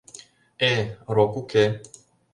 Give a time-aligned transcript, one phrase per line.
[0.69, 0.71] —Э,
[1.15, 1.65] рок уке.